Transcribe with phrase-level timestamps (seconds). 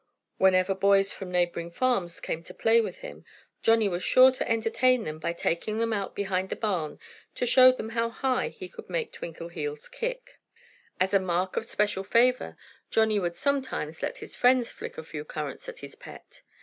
[0.39, 3.23] Whenever boys from neighboring farms came to play with him,
[3.61, 6.97] Johnnie was sure to entertain them by taking them out behind the barn
[7.35, 10.39] to show them how high he could make Twinkleheels kick.
[10.99, 12.57] As a mark of special favor,
[12.89, 16.41] Johnnie would sometimes let his friends flick a few currants at his pet.